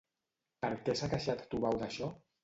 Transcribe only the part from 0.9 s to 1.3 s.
s'ha